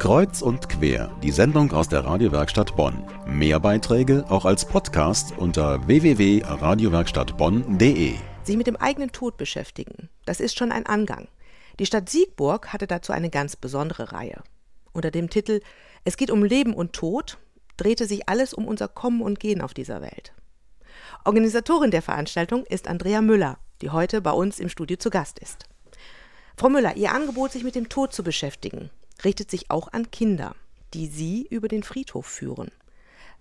[0.00, 3.04] Kreuz und quer, die Sendung aus der Radiowerkstatt Bonn.
[3.26, 8.14] Mehr Beiträge auch als Podcast unter www.radiowerkstattbonn.de.
[8.42, 11.28] Sich mit dem eigenen Tod beschäftigen, das ist schon ein Angang.
[11.78, 14.42] Die Stadt Siegburg hatte dazu eine ganz besondere Reihe.
[14.92, 15.60] Unter dem Titel
[16.04, 17.36] Es geht um Leben und Tod
[17.76, 20.32] drehte sich alles um unser Kommen und Gehen auf dieser Welt.
[21.26, 25.66] Organisatorin der Veranstaltung ist Andrea Müller, die heute bei uns im Studio zu Gast ist.
[26.56, 28.88] Frau Müller, Ihr Angebot, sich mit dem Tod zu beschäftigen,
[29.24, 30.54] richtet sich auch an Kinder,
[30.94, 32.70] die Sie über den Friedhof führen.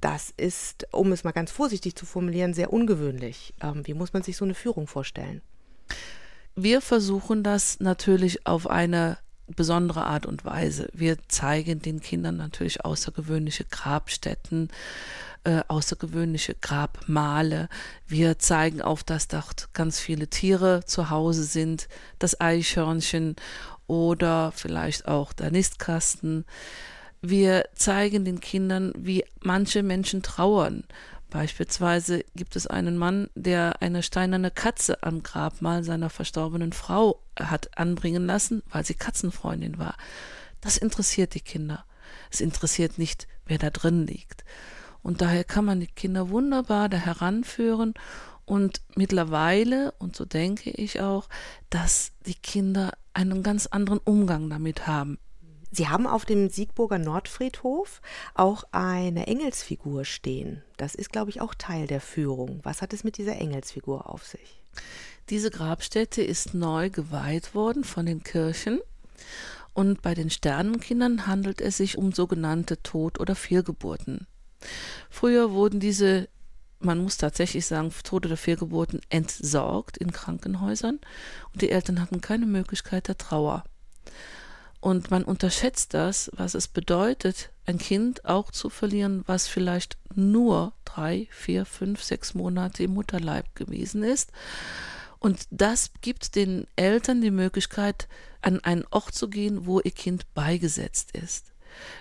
[0.00, 3.54] Das ist, um es mal ganz vorsichtig zu formulieren, sehr ungewöhnlich.
[3.62, 5.42] Ähm, wie muss man sich so eine Führung vorstellen?
[6.56, 9.16] Wir versuchen das natürlich auf eine
[9.46, 10.88] besondere Art und Weise.
[10.92, 14.68] Wir zeigen den Kindern natürlich außergewöhnliche Grabstätten,
[15.44, 17.68] äh, außergewöhnliche Grabmale.
[18.06, 23.36] Wir zeigen auf, dass dort ganz viele Tiere zu Hause sind, das Eichhörnchen
[23.86, 26.44] oder vielleicht auch der Nistkasten.
[27.20, 30.84] Wir zeigen den Kindern, wie manche Menschen trauern.
[31.30, 37.78] Beispielsweise gibt es einen Mann, der eine steinerne Katze am Grabmal seiner verstorbenen Frau hat
[37.78, 39.96] anbringen lassen, weil sie Katzenfreundin war.
[40.60, 41.84] Das interessiert die Kinder.
[42.30, 44.44] Es interessiert nicht, wer da drin liegt.
[45.02, 47.94] Und daher kann man die Kinder wunderbar da heranführen
[48.44, 51.28] und mittlerweile, und so denke ich auch,
[51.70, 55.18] dass die Kinder einen ganz anderen Umgang damit haben.
[55.74, 58.02] Sie haben auf dem Siegburger Nordfriedhof
[58.34, 60.62] auch eine Engelsfigur stehen.
[60.76, 62.60] Das ist, glaube ich, auch Teil der Führung.
[62.62, 64.62] Was hat es mit dieser Engelsfigur auf sich?
[65.30, 68.80] Diese Grabstätte ist neu geweiht worden von den Kirchen.
[69.72, 74.26] Und bei den Sternenkindern handelt es sich um sogenannte Tod- oder Fehlgeburten.
[75.08, 76.28] Früher wurden diese,
[76.84, 80.98] man muss tatsächlich sagen, Tod- oder Fehlgeburten entsorgt in Krankenhäusern
[81.52, 83.64] und die Eltern hatten keine Möglichkeit der Trauer.
[84.80, 90.72] Und man unterschätzt das, was es bedeutet, ein Kind auch zu verlieren, was vielleicht nur
[90.84, 94.32] drei, vier, fünf, sechs Monate im Mutterleib gewesen ist.
[95.20, 98.08] Und das gibt den Eltern die Möglichkeit,
[98.40, 101.52] an einen Ort zu gehen, wo ihr Kind beigesetzt ist.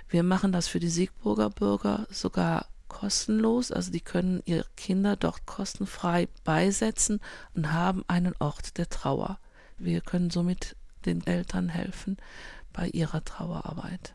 [0.10, 5.46] Wir machen das für die Siegburger Bürger sogar kostenlos, also die können ihre Kinder dort
[5.46, 7.22] kostenfrei beisetzen
[7.56, 9.40] und haben einen Ort der Trauer.
[9.78, 10.76] Wir können somit
[11.06, 12.18] den Eltern helfen,
[12.74, 14.14] bei ihrer Trauerarbeit.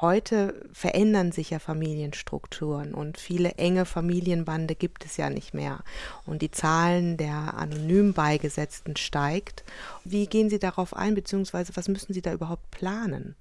[0.00, 5.82] Heute verändern sich ja Familienstrukturen und viele enge Familienbande gibt es ja nicht mehr.
[6.26, 9.64] Und die Zahlen der anonym Beigesetzten steigt.
[10.04, 13.36] Wie gehen Sie darauf ein, beziehungsweise was müssen Sie da überhaupt planen?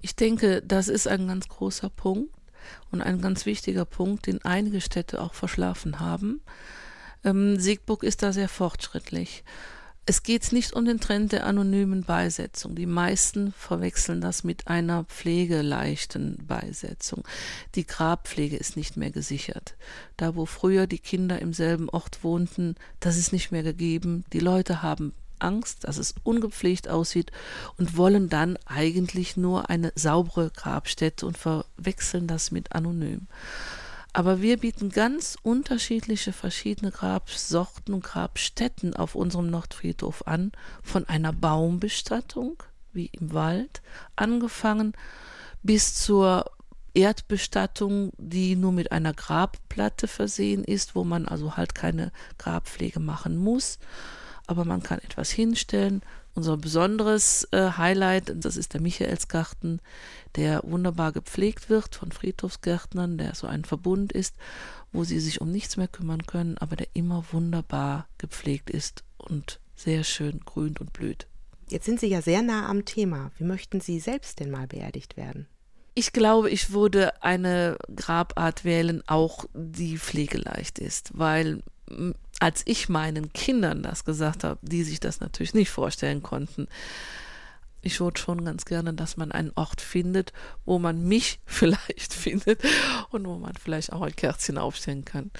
[0.00, 2.34] Ich denke, das ist ein ganz großer Punkt
[2.90, 6.40] und ein ganz wichtiger Punkt, den einige Städte auch verschlafen haben.
[7.24, 9.44] Ähm, Siegburg ist da sehr fortschrittlich.
[10.06, 12.74] Es geht nicht um den Trend der anonymen Beisetzung.
[12.74, 17.24] Die meisten verwechseln das mit einer pflegeleichten Beisetzung.
[17.74, 19.76] Die Grabpflege ist nicht mehr gesichert.
[20.18, 24.26] Da, wo früher die Kinder im selben Ort wohnten, das ist nicht mehr gegeben.
[24.34, 27.32] Die Leute haben Angst, dass es ungepflegt aussieht
[27.76, 33.26] und wollen dann eigentlich nur eine saubere Grabstätte und verwechseln das mit anonym.
[34.12, 40.52] Aber wir bieten ganz unterschiedliche verschiedene Grabsorten und Grabstätten auf unserem Nordfriedhof an,
[40.84, 42.62] von einer Baumbestattung,
[42.92, 43.82] wie im Wald,
[44.14, 44.92] angefangen
[45.64, 46.44] bis zur
[46.94, 53.36] Erdbestattung, die nur mit einer Grabplatte versehen ist, wo man also halt keine Grabpflege machen
[53.36, 53.80] muss,
[54.46, 56.02] aber man kann etwas hinstellen,
[56.34, 59.80] unser besonderes äh, Highlight, das ist der Michaelsgarten,
[60.36, 64.34] der wunderbar gepflegt wird von Friedhofsgärtnern, der so ein Verbund ist,
[64.92, 69.60] wo sie sich um nichts mehr kümmern können, aber der immer wunderbar gepflegt ist und
[69.76, 71.26] sehr schön grünt und blüht.
[71.68, 73.30] Jetzt sind Sie ja sehr nah am Thema.
[73.38, 75.46] Wie möchten Sie selbst denn mal beerdigt werden?
[75.94, 81.62] Ich glaube, ich würde eine Grabart wählen, auch die pflegeleicht ist, weil
[82.40, 86.68] als ich meinen Kindern das gesagt habe, die sich das natürlich nicht vorstellen konnten,
[87.84, 90.32] ich würde schon ganz gerne, dass man einen Ort findet,
[90.64, 92.62] wo man mich vielleicht findet
[93.10, 95.30] und wo man vielleicht auch ein Kerzchen aufstellen kann.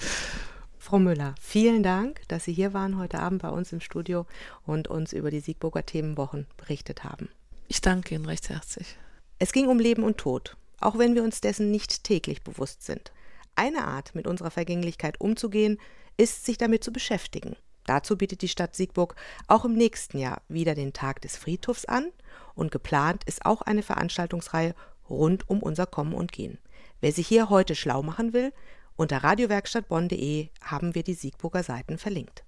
[0.77, 4.27] Frau Müller, vielen Dank, dass Sie hier waren heute Abend bei uns im Studio
[4.67, 7.29] und uns über die Siegburger Themenwochen berichtet haben.
[7.67, 8.95] Ich danke Ihnen recht herzlich.
[9.39, 13.11] Es ging um Leben und Tod, auch wenn wir uns dessen nicht täglich bewusst sind.
[13.55, 15.79] Eine Art, mit unserer Vergänglichkeit umzugehen,
[16.17, 17.55] ist, sich damit zu beschäftigen.
[17.85, 19.15] Dazu bietet die Stadt Siegburg
[19.47, 22.11] auch im nächsten Jahr wieder den Tag des Friedhofs an
[22.55, 24.73] und geplant ist auch eine Veranstaltungsreihe
[25.09, 26.57] rund um unser Kommen und Gehen.
[27.01, 28.53] Wer sich hier heute schlau machen will,
[28.95, 32.44] unter radiowerkstattbonn.de haben wir die Siegburger Seiten verlinkt.